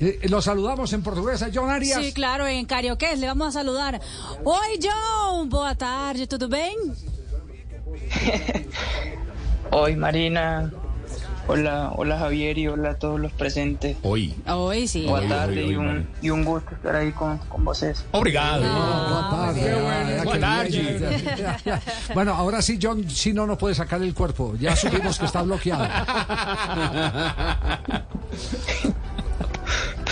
[0.00, 2.02] Eh, lo saludamos en portugués a John Arias.
[2.02, 4.00] Sí, claro, en carioqués le vamos a saludar.
[4.44, 6.74] Oi, John, boa tarde, ¿tudo bem?
[9.72, 10.72] Oi, Marina.
[11.46, 13.96] Hola, hola Javier y hola a todos los presentes.
[14.02, 14.34] Hoy.
[14.46, 15.04] Hoy sí.
[15.04, 16.06] Boa Oi, tarde oi, oi, y, un, Mari.
[16.22, 18.04] y un gusto estar ahí con, con vocês.
[18.12, 18.64] Obrigado.
[18.66, 19.52] Ah.
[22.14, 24.54] Bueno, ahora sí, John, sí no nos puede sacar el cuerpo.
[24.58, 25.84] Ya supimos que está bloqueado.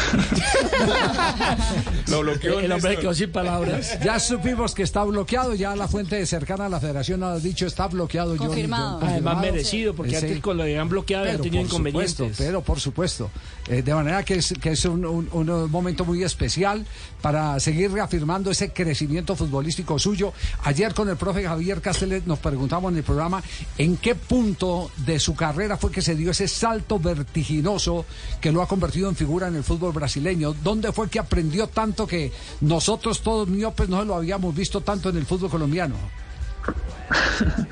[2.08, 3.98] Lo bloqueó El hombre quedó sin palabras.
[4.02, 5.54] Ya supimos que está bloqueado.
[5.54, 8.34] Ya la fuente cercana a la federación ha dicho está bloqueado.
[8.38, 8.98] John, Confirmado.
[9.00, 10.16] John, Además merecido, porque Sí.
[10.26, 12.12] antes con lo han bloqueado Pero por inconvenientes.
[12.16, 13.30] supuesto, pero por supuesto.
[13.68, 16.86] Eh, de manera que es, que es un, un- un momento muy especial
[17.20, 20.32] para seguir reafirmando ese crecimiento futbolístico suyo.
[20.64, 23.42] Ayer con el profe Javier Castellet nos preguntamos en el programa
[23.76, 28.06] en qué punto de su carrera fue que se dio ese salto vertiginoso
[28.40, 30.54] que lo ha convertido en figura en el fútbol brasileño.
[30.62, 35.16] ¿Dónde fue que aprendió tanto que nosotros todos miopes no lo habíamos visto tanto en
[35.16, 35.96] el fútbol colombiano?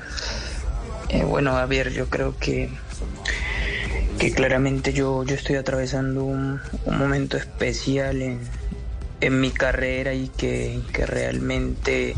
[1.09, 2.69] Eh, bueno, Javier, yo creo que,
[4.19, 8.41] que claramente yo, yo estoy atravesando un, momento especial en,
[9.21, 12.13] en mi carrera y que, que realmente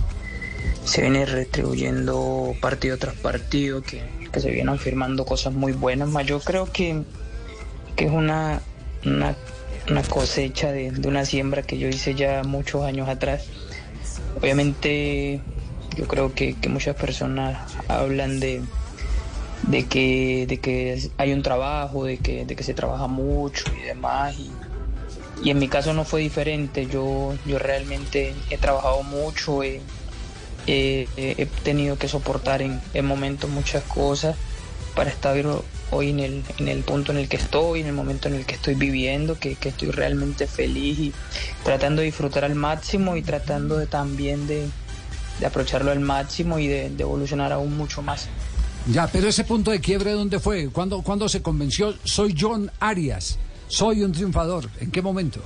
[0.85, 6.25] se viene retribuyendo partido tras partido, que, que se vienen firmando cosas muy buenas, más
[6.25, 7.03] yo creo que,
[7.95, 8.61] que es una,
[9.89, 13.45] una cosecha de, de una siembra que yo hice ya muchos años atrás.
[14.39, 15.41] Obviamente
[15.95, 18.61] yo creo que, que muchas personas hablan de,
[19.63, 23.85] de, que, de que hay un trabajo, de que, de que se trabaja mucho y
[23.85, 24.35] demás.
[24.37, 26.87] Y, en mi caso no fue diferente.
[26.87, 29.81] Yo, yo realmente he trabajado mucho, he,
[30.67, 34.35] he- he tenido que soportar en, en momentos muchas cosas
[34.95, 35.35] para estar
[35.91, 38.45] hoy en el, en el punto en el que estoy, en el momento en el
[38.45, 41.13] que estoy viviendo, que, que estoy realmente feliz y
[41.63, 44.67] tratando de disfrutar al máximo y tratando de también de,
[45.39, 48.27] de aprovecharlo al máximo y de, de evolucionar aún mucho más.
[48.87, 50.69] Ya, pero ese punto de quiebre, ¿dónde fue?
[50.69, 51.93] ¿Cuándo, cuándo se convenció?
[52.03, 54.69] Soy John Arias, soy un triunfador.
[54.79, 55.41] ¿En qué momento?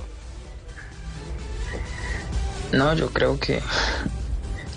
[2.72, 3.60] No, yo creo que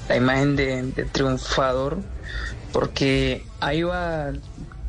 [0.09, 1.99] la imagen de, de triunfador,
[2.71, 4.31] porque ahí va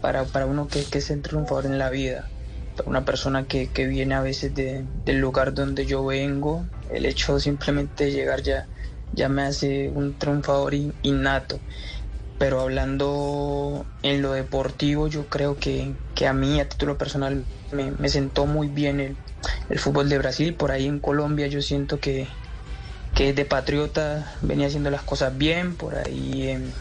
[0.00, 2.32] para, para uno que, que es el triunfador en la vida,
[2.74, 7.06] para una persona que, que viene a veces de- del lugar donde yo vengo, el
[7.06, 8.70] hecho simplemente de llegar ya,
[9.10, 11.64] ya me hace un triunfador in- innato.
[12.38, 17.90] Pero hablando en lo deportivo, yo creo que, que a mí, a título personal, me,
[17.92, 19.20] me sentó muy bien el,
[19.68, 20.56] el fútbol de Brasil.
[20.56, 22.38] Por ahí en Colombia yo siento que,
[23.14, 26.78] que de patriota venía haciendo las cosas bien, por ahí en,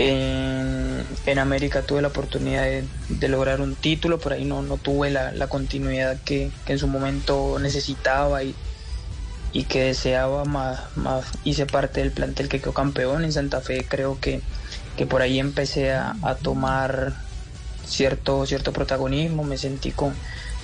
[0.00, 5.10] en, América tuve la oportunidad de, de lograr un título, por ahí no, no tuve
[5.10, 8.54] la, la continuidad que, que en su momento necesitaba y,
[9.52, 13.84] y que deseaba más, más hice parte del plantel que quedó campeón en Santa Fe,
[13.88, 14.40] creo que,
[14.96, 17.14] que por ahí empecé a, a tomar
[17.86, 20.14] cierto, cierto protagonismo, me sentí con,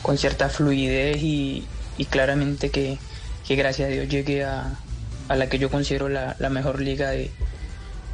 [0.03, 1.67] con cierta fluidez y,
[1.99, 2.99] y claramente que,
[3.47, 4.79] que gracias a Dios llegué a,
[5.29, 7.31] a la que yo considero la, la mejor liga de,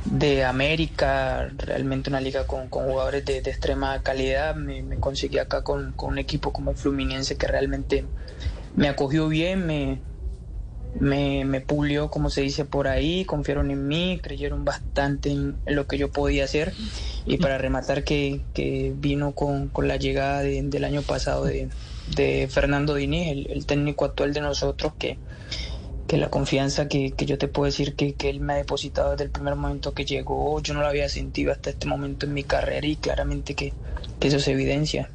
[0.04, 4.54] de América, realmente una liga con, jugadores de, extrema calidad.
[4.54, 8.06] Me, conseguí acá con, un equipo como Fluminense que realmente
[8.74, 10.00] me acogió bien, me,
[11.44, 15.98] me, pulió, como se dice por ahí, confiaron en mí, creyeron bastante en, lo que
[15.98, 16.72] yo podía hacer.
[17.24, 21.70] Y para rematar que, que vino con, con la llegada de- del año pasado de,
[22.50, 25.18] Fernando Diniz, el técnico actual de nosotros, que,
[26.12, 29.12] que la confianza que, que yo te puedo decir que, que él me ha depositado
[29.12, 32.34] desde el primer momento que llegó, yo no lo había sentido hasta este momento en
[32.34, 33.72] mi carrera y claramente que,
[34.20, 35.08] que eso se evidencia.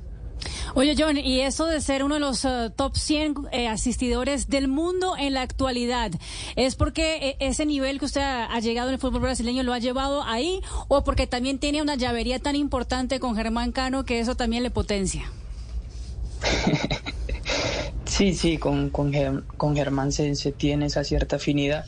[0.73, 4.67] Oye, John, y eso de ser uno de los eh, top 100 eh, asistidores del
[4.67, 6.09] mundo en la actualidad,
[6.55, 9.73] ¿es porque eh, ese nivel que usted ha, ha llegado en el fútbol brasileño lo
[9.73, 14.19] ha llevado ahí o porque también tiene una llavería tan importante con Germán Cano que
[14.19, 15.31] eso también le potencia?
[18.17, 21.85] Sí, sí, con, con, Ger- con Germán se, tiene esa cierta afinidad.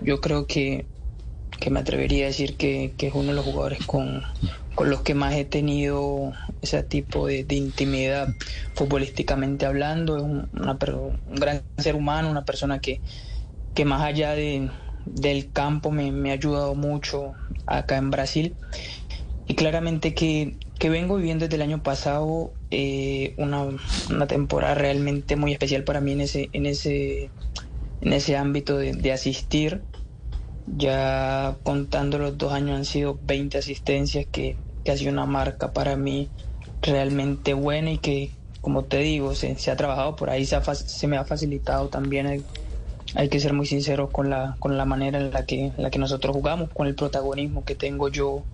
[0.00, 0.86] Yo creo que,
[1.60, 4.24] que me atrevería a decir que, que es uno de los jugadores con,
[4.74, 6.32] con los que más he tenido
[6.62, 8.28] ese tipo de, intimidad
[8.74, 10.16] futbolísticamente hablando.
[10.18, 10.78] Es un, una
[11.26, 13.02] gran ser humano, una persona que,
[13.74, 14.70] que más allá de,
[15.06, 17.34] del campo me, me ha ayudado mucho
[17.66, 18.56] acá en Brasil.
[19.46, 23.68] Y claramente que, que vengo viviendo desde el año pasado eh, una,
[24.10, 27.32] una temporada realmente muy especial para mí en ese, en ese,
[28.00, 29.86] en ese ámbito de, de asistir.
[30.66, 35.72] Ya contando los dos años han sido 20 asistencias, que, que ha sido una marca
[35.72, 36.32] para mí
[36.82, 40.62] realmente buena y que, como te digo, se, se ha trabajado por ahí, se, ha
[40.74, 42.26] se me ha facilitado también.
[42.26, 42.46] el-
[43.14, 45.90] hay que ser muy sinceros con la, con la manera en la, que, en la
[45.90, 48.48] que nosotros jugamos, con el protagonismo que tengo yo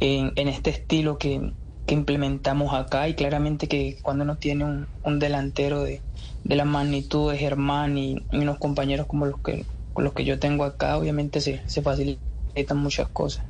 [0.00, 1.54] en, en este estilo que,
[1.86, 6.04] que implementamos acá y claramente que cuando uno tiene un, un delantero de,
[6.44, 10.38] de la magnitud de Germán y, y unos compañeros como los que, los que yo
[10.38, 13.46] tengo acá, obviamente se, se facilitan muchas cosas.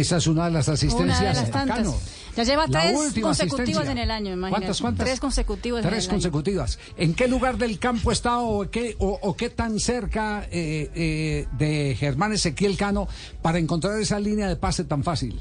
[0.00, 1.20] Esa es una de las asistencias.
[1.20, 1.76] Una de las tantas.
[1.78, 1.94] Cano.
[2.34, 3.92] Ya lleva La tres consecutivas asistencia.
[3.92, 4.60] en el año, imagínate.
[4.64, 5.06] ¿Cuántas, cuántas?
[5.06, 6.14] Tres consecutivas en Tres el año.
[6.14, 6.78] consecutivas.
[6.96, 11.46] ¿En qué lugar del campo está o qué, o, o qué tan cerca eh, eh,
[11.58, 13.06] de Germán Ezequiel Cano
[13.42, 15.38] para encontrar esa línea de pase tan fácil?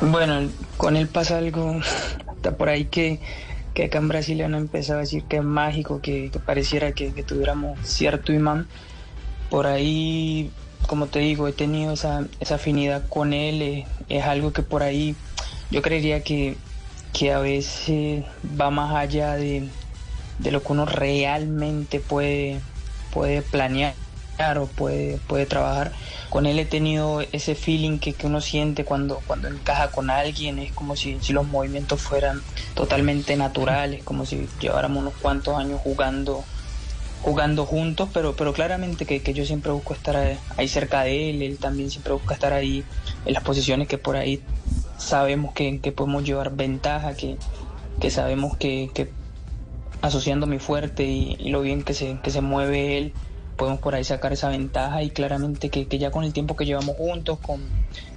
[0.00, 1.80] Bueno, con él pasa algo,
[2.28, 3.20] hasta por ahí que,
[3.74, 7.12] que acá en Brasil han empezado a decir que es mágico, que, que pareciera que,
[7.12, 8.66] que tuviéramos cierto imán.
[9.50, 10.50] Por ahí,
[10.88, 14.82] como te digo, he tenido esa, esa afinidad con él, eh, es algo que por
[14.82, 15.22] ahí
[15.70, 16.64] yo creería que,
[17.12, 19.74] que a veces va más allá de,
[20.38, 22.66] de lo que uno realmente puede,
[23.10, 23.96] puede planear
[24.58, 25.94] o puede, puede trabajar.
[26.28, 30.58] Con él he tenido ese feeling que, que uno siente cuando, cuando encaja con alguien,
[30.58, 35.80] es como si, si los movimientos fueran totalmente naturales, como si lleváramos unos cuantos años
[35.80, 36.48] jugando
[37.22, 41.30] jugando juntos, pero, pero claramente que, que yo siempre busco estar ahí- ahí cerca de
[41.30, 42.84] él, él también siempre busca estar ahí
[43.24, 44.42] en las posiciones que por ahí
[44.98, 47.36] sabemos que, que podemos llevar ventaja, que,
[48.00, 49.10] que sabemos que, que
[50.00, 53.12] asociando mi fuerte y, y lo bien que se, que se mueve él,
[53.56, 56.66] podemos por ahí sacar esa ventaja y claramente que, que ya con el tiempo que
[56.66, 57.60] llevamos juntos, con,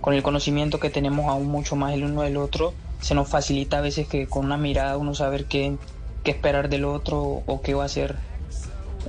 [0.01, 3.77] con el conocimiento que tenemos aún mucho más el uno del otro, se nos facilita
[3.77, 5.75] a veces que con una mirada uno saber qué,
[6.23, 8.17] qué esperar del otro o qué va a hacer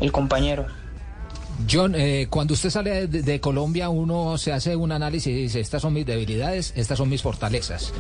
[0.00, 0.66] el compañero.
[1.70, 5.80] John, eh, cuando usted sale de, Colombia, uno se hace un análisis y dice, estas
[5.80, 7.94] son mis debilidades, estas son mis fortalezas.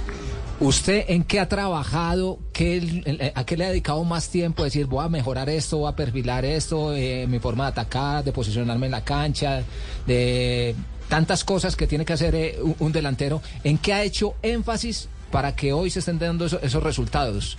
[0.60, 2.38] ¿Usted en qué ha trabajado?
[2.52, 4.62] ¿Qué, eh, ¿A qué le ha dedicado más tiempo?
[4.62, 8.32] Decir, voy a mejorar esto, voy a perfilar esto, eh, mi forma de atacar, de
[8.32, 9.62] posicionarme en la cancha,
[10.06, 10.74] de
[11.08, 13.40] tantas cosas que tiene que hacer eh, un, un delantero.
[13.64, 17.56] ¿En qué ha hecho énfasis para que hoy se estén dando eso- esos resultados?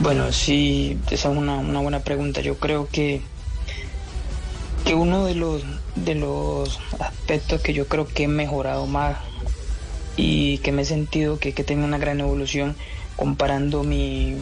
[0.00, 2.40] Bueno, sí, esa es una, una buena pregunta.
[2.40, 3.20] Yo creo que,
[4.86, 5.62] que uno de los,
[5.94, 9.18] de los aspectos que yo creo que he mejorado más
[10.16, 12.76] y que me he sentido que, que tengo una gran evolución
[13.14, 14.36] comparando mi,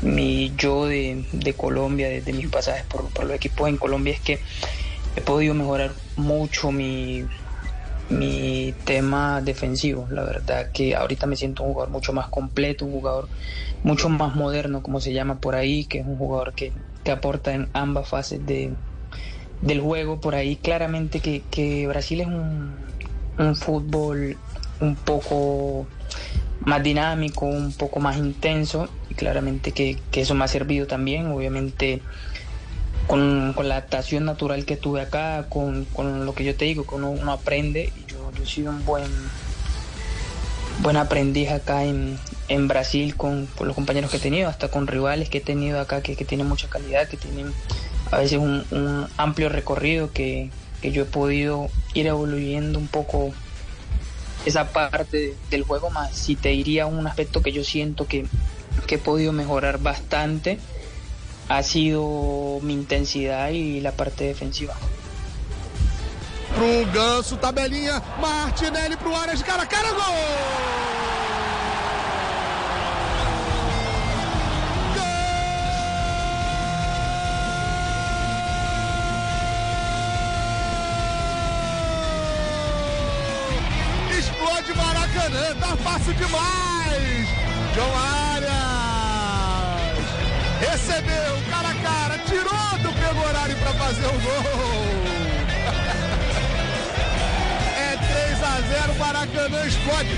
[0.00, 4.14] mi yo de, de Colombia, de, de mis pasajes por, por los equipos en Colombia,
[4.14, 4.40] es que
[5.16, 7.26] he podido mejorar mucho mi,
[8.08, 10.06] mi tema defensivo.
[10.10, 13.28] La verdad que ahorita me siento un jugador mucho más completo, un jugador
[13.82, 16.72] mucho más moderno, como se llama por ahí, que es un jugador que,
[17.10, 18.72] aporta en ambas fases de,
[19.62, 20.20] del juego.
[20.20, 22.74] Por ahí claramente que, que Brasil es un,
[23.38, 24.36] un fútbol
[24.80, 25.86] un poco
[26.60, 31.26] más dinámico, un poco más intenso, y claramente que, que eso me ha servido también,
[31.28, 32.02] obviamente
[33.06, 36.86] con, con la adaptación natural que tuve acá, con, con lo que yo te digo,
[36.86, 39.10] que uno, uno aprende, yo, yo he sido un buen,
[40.80, 44.86] buen aprendiz acá en, en Brasil con, con los compañeros que he tenido, hasta con
[44.86, 47.52] rivales que he tenido acá que, que tienen mucha calidad, que tienen
[48.10, 50.50] a veces un, un amplio recorrido que,
[50.80, 53.32] que yo he podido ir evoluyendo un poco
[54.44, 58.26] esa parte del juego más si te diría un aspecto que yo siento que,
[58.86, 60.60] que he podido mejorar bastante
[61.48, 64.74] ha sido mi intensidad y la parte defensiva.
[66.54, 70.00] Pro Ganso, tabelinha, Martinelli pro Arias, cara a cara, gol!
[84.16, 87.28] Explode Maracanã, tá fácil demais!
[87.74, 87.92] João
[88.34, 88.75] Arias!
[90.60, 95.06] Recebeu, cara a cara, tirou do Pegorari pra fazer o gol!
[97.78, 100.16] É 3 a 0 Maracanã explode.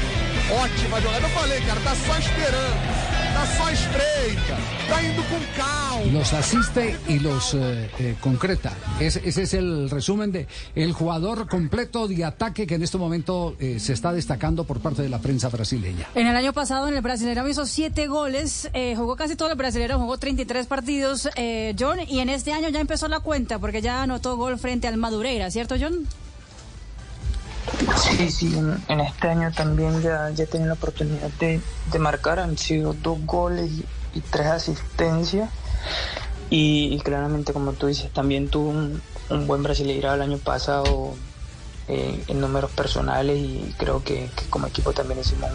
[0.63, 1.27] Ótima jogada.
[1.27, 2.98] Eu falei, cara, tá só esperando.
[3.39, 4.57] Tá só espreita.
[4.89, 6.13] Tá indo com calma.
[6.13, 8.73] Los asiste y los eh, eh, concreta.
[8.99, 13.55] Ese, ese es el resumen de el jugador completo de ataque que en este momento
[13.61, 16.09] eh, se está destacando por parte de la prensa brasileña.
[16.17, 19.57] En el año pasado en el Brasileirão hizo siete goles, eh, jugó casi todo el
[19.57, 23.81] Brasileirão, jugó 33 partidos, eh, John, y en este año ya empezó la cuenta porque
[23.81, 26.09] ya anotó gol frente al Madureira, ¿cierto, John?
[27.97, 28.55] Sí, sí,
[28.89, 31.61] en, este año también ya, ya he la oportunidad de,
[31.93, 33.71] de marcar, han sido dos goles
[34.15, 35.51] y, tres asistencias.
[36.51, 41.15] Y, claramente, como tú dices, también tuve un, buen brasileirado el año pasado
[41.89, 45.51] eh, en números personales y creo que, como equipo también hicimos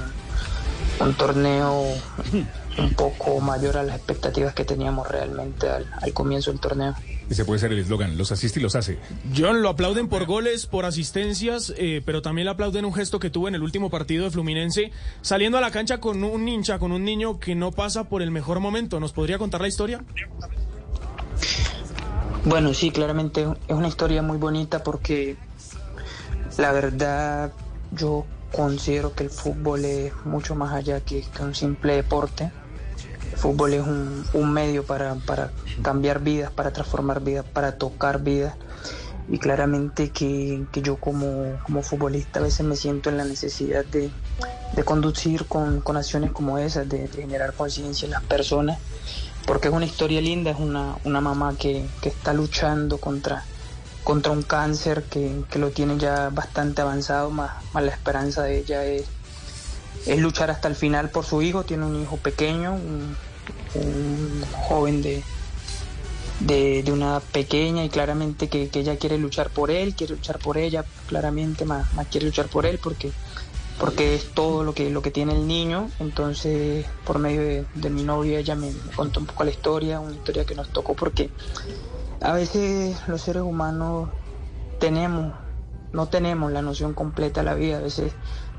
[1.00, 1.84] un torneo
[2.78, 6.96] un poco mayor a las expectativas que teníamos realmente al, al comienzo del torneo.
[7.30, 9.00] Ese puede ser el eslogan, los asiste y los hace.
[9.36, 13.30] John, lo aplauden por goles, por asistencias, eh, pero también le aplauden un gesto que
[13.30, 16.92] tuvo en el último partido de Fluminense, saliendo a la cancha con un hincha, con
[16.92, 19.00] un niño que no pasa por el mejor momento.
[19.00, 20.04] ¿Nos podría contar la historia?
[22.46, 25.38] Bueno, sí, claramente es una historia muy bonita porque
[26.58, 27.54] la verdad
[27.92, 32.52] yo considero que el fútbol es mucho más allá que, que un simple deporte.
[33.44, 38.56] Fútbol es un, medio para, para cambiar vidas, para transformar vidas, para tocar vidas.
[39.28, 43.84] Y claramente que, que yo como, como futbolista a veces me siento en la necesidad
[43.84, 44.12] de,
[44.78, 48.80] de conducir con, con acciones como esas, de, de generar conciencia en las personas
[49.46, 53.44] porque es una historia linda, es una, una mamá que, que está luchando contra,
[54.06, 58.60] contra un cáncer que, que lo tiene ya bastante avanzado, más, más la esperanza de
[58.60, 59.04] ella es,
[60.06, 63.18] es luchar hasta el final por su hijo, tiene un hijo pequeño, un,
[63.80, 65.24] un joven de,
[66.40, 70.86] de, una pequeña y claramente que, ella quiere luchar por él, quiere luchar por ella,
[71.08, 73.12] claramente más, quiere luchar por él porque
[73.80, 75.90] porque es todo lo que lo que tiene el niño.
[76.00, 80.00] Entonces por medio de, de mi novia ella me, me contó un poco la historia
[80.00, 81.30] una historia que nos tocó porque
[82.22, 84.10] a veces los seres humanos
[84.80, 85.34] tenemos
[85.94, 87.78] no tenemos la noción completa de la vida.
[87.78, 88.12] A veces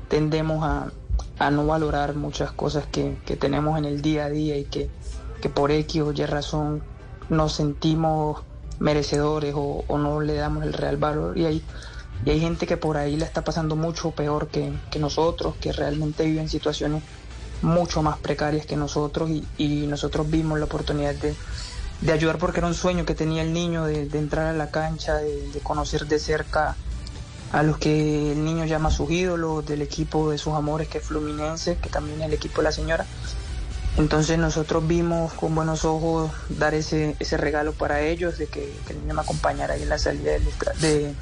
[0.07, 0.91] tendemos a,
[1.39, 4.89] a no valorar muchas cosas que, que tenemos en el día a día y que,
[5.41, 6.81] que por X o Y razón
[7.29, 8.41] nos sentimos
[8.79, 11.37] merecedores o, o no le damos el real valor.
[11.37, 11.63] Y hay
[12.23, 15.71] y hay gente que por ahí la está pasando mucho peor que, que nosotros, que
[15.71, 17.03] realmente viven situaciones
[17.61, 21.35] mucho más precarias que nosotros y, y nosotros vimos la oportunidad de,
[22.01, 24.71] de, ayudar porque era un sueño que tenía el niño de, de entrar a la
[24.71, 26.75] cancha, de, de, conocer de cerca
[27.51, 31.05] a los que el niño llama sus ídolos, del equipo de sus amores que es
[31.05, 33.05] Fluminense, que también es el equipo de la señora.
[33.97, 39.01] Entonces nosotros vimos con buenos ojos dar ese, ese regalo para ellos, de que, el
[39.01, 40.41] niño me acompañara ahí en la salida de,
[40.81, 41.13] de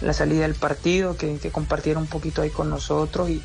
[0.00, 3.42] la salida del partido, que, que compartiera un poquito ahí con nosotros y,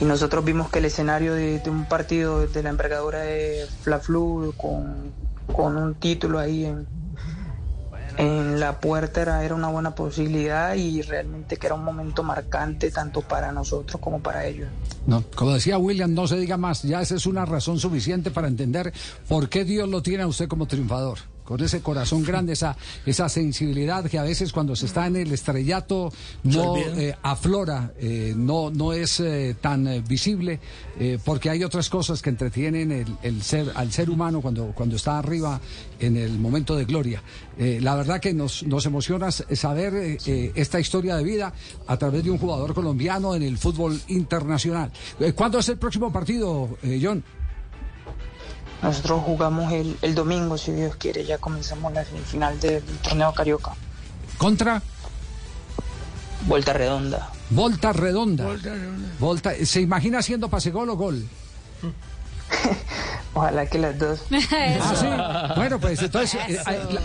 [0.00, 4.00] y nosotros vimos que el escenario de, de, un partido de la envergadura de Fla
[4.00, 5.12] Flu con,
[5.54, 6.86] con un título ahí en,
[8.16, 13.22] en la puerta era, una buena posibilidad y realmente que era un momento marcante tanto
[13.22, 14.68] para nosotros como para ellos.
[15.06, 18.48] No, como decía William, no se diga más, ya esa es una razón suficiente para
[18.48, 18.92] entender
[19.28, 23.28] por qué Dios lo tiene a usted como triunfador con ese corazón grande, esa, esa
[23.28, 26.12] sensibilidad que a veces cuando se está en el estrellato
[26.44, 30.60] no eh, aflora, eh, no, no es eh, tan visible,
[31.24, 35.18] porque hay otras cosas que entretienen el, el, ser, al ser humano cuando, cuando está
[35.18, 35.60] arriba
[35.98, 37.22] en el momento de gloria.
[37.58, 40.18] la verdad que nos, nos emociona saber
[40.54, 41.52] esta historia de vida
[41.86, 44.92] a través de un jugador colombiano en el fútbol internacional.
[45.34, 46.68] ¿Cuándo es el próximo partido,
[47.00, 47.24] John?
[48.82, 53.74] Nosotros jugamos el, el, domingo, si Dios quiere, ya comenzamos la final del torneo Carioca.
[54.38, 54.82] ¿Contra?
[56.46, 57.30] Volta Redonda.
[57.50, 58.44] Volta Redonda.
[58.44, 59.08] Volta Redonda.
[59.20, 61.28] Volta, ¿Se imagina haciendo pase gol o gol?
[63.34, 64.20] Ojalá que las dos.
[64.30, 65.56] ah, sí.
[65.56, 66.58] Bueno, pues entonces eh,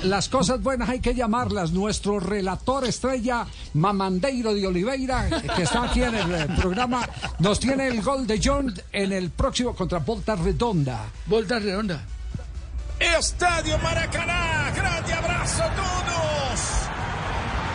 [0.04, 1.72] las cosas buenas hay que llamarlas.
[1.72, 7.08] Nuestro relator estrella, Mamandeiro de Oliveira, que está aquí en el eh, programa,
[7.40, 11.06] nos tiene el gol de John en el próximo contra Volta Redonda.
[11.26, 12.04] Volta Redonda.
[13.00, 16.60] Estadio Maracaná, grande abrazo a todos.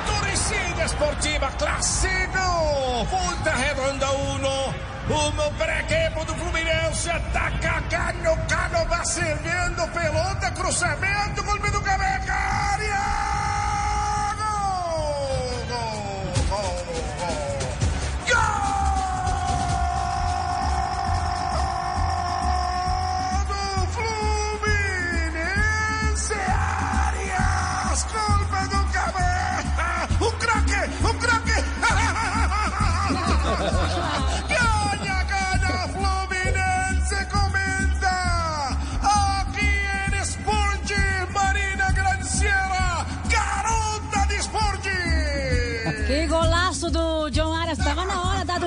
[0.07, 4.92] Torrecida Esportiva Clássico, Volta Redonda 1.
[5.09, 13.32] O pré-equipo do Fluminense ataca Cano, Cano vai servindo, pelota, cruzamento, gol do Cabeca, área!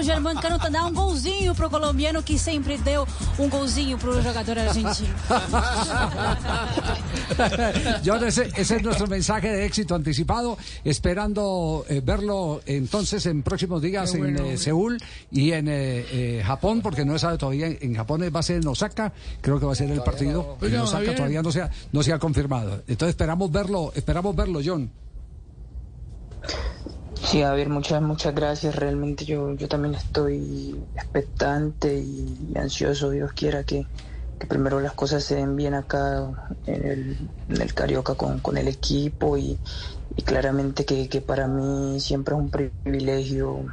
[0.04, 3.08] Germano Canota dar um golzinho pro colombiano que sempre deu
[3.40, 5.16] um golzinho pro jogador argentino.
[8.06, 13.82] John, ese, ese es nuestro mensaje de éxito anticipado, esperando eh, verlo entonces en próximos
[13.82, 14.58] días bueno, en eh.
[14.58, 14.98] Seúl
[15.32, 18.58] y en eh, eh, Japón, porque no se sabe todavía, en Japón va a ser
[18.58, 21.70] en Osaka, creo que va a ser el partido, en Osaka todavía no se, ha,
[21.92, 22.84] no se ha confirmado.
[22.88, 24.92] Entonces esperamos verlo, esperamos verlo, John.
[27.26, 28.76] Sí, Javier, muchas, muchas gracias.
[28.76, 33.10] Realmente yo, yo también estoy expectante y, ansioso.
[33.10, 33.88] Dios quiera que,
[34.40, 37.18] que primero las cosas se den bien acá en el,
[37.50, 39.60] en el Carioca con, con el equipo y,
[40.16, 43.66] y claramente que, que para mí siempre es un privilegio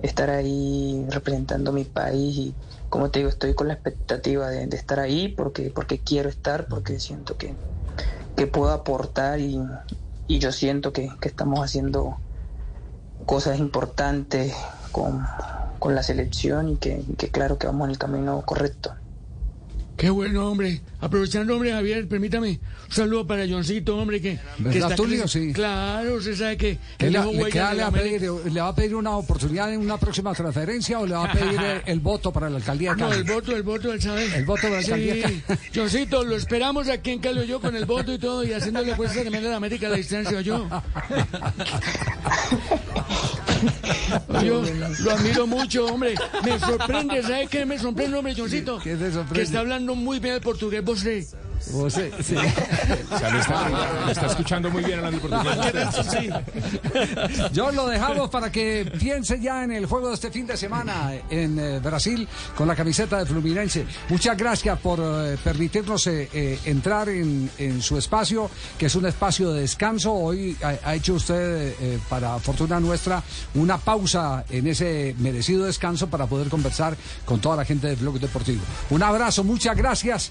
[0.00, 2.56] estar ahí representando mi país y
[2.88, 6.68] como te digo, estoy con la expectativa de, de estar ahí porque, porque quiero estar,
[6.68, 7.56] porque siento que,
[8.36, 9.60] que puedo aportar y,
[10.28, 12.20] y yo siento que, que estamos haciendo
[13.26, 14.54] cosas importantes
[14.92, 15.26] con,
[15.78, 18.94] con la selección y que, que claro que vamos en el camino correcto.
[19.96, 20.80] Qué bueno, hombre.
[21.00, 25.28] Aprovechando, hombre, Javier, permítame un saludo para Johncito, hombre, que, que ¿Verdad, Tulio?
[25.28, 25.52] Sí.
[25.52, 28.22] Claro, usted sabe que ¿Qué él le, va pedir?
[28.22, 31.60] ¿Le va a pedir una oportunidad en una próxima transferencia o le va a pedir
[31.60, 34.34] el, el voto para la alcaldía de No, el voto, el voto, él sabe.
[34.34, 35.28] El voto de la alcaldía.
[35.28, 35.42] Sí.
[35.74, 39.20] Johncito, lo esperamos aquí en Cali yo con el voto y todo y haciéndole fuerza
[39.20, 40.68] tremenda a la América a la distancia, yo.
[44.44, 44.62] Yo
[45.00, 46.14] lo admiro mucho, hombre.
[46.44, 47.66] Me sorprende, ¿sabe qué?
[47.66, 48.78] Me sorprende, hombre, Johncito.
[48.78, 49.34] ¿Qué te sorprende?
[49.34, 51.26] Que está hablando muy bien el portugués, vos sí.
[51.72, 52.34] Vos, eh, sí.
[53.10, 55.56] O sea, lo está, lo está escuchando muy bien hablando portugués.
[56.10, 56.28] Sí.
[57.52, 61.12] Yo lo dejamos para que piense ya en el juego de este fin de semana
[61.30, 63.86] en eh, Brasil con la camiseta de Fluminense.
[64.08, 69.06] Muchas gracias por eh, permitirnos eh, eh, entrar en, en su espacio, que es un
[69.06, 70.12] espacio de descanso.
[70.12, 71.34] Hoy ha, ha hecho usted,
[71.68, 73.22] eh, eh, para fortuna nuestra,
[73.54, 78.18] una pausa en ese merecido descanso para poder conversar con toda la gente del Blog
[78.20, 78.62] Deportivo.
[78.90, 80.30] Un abrazo, muchas gracias.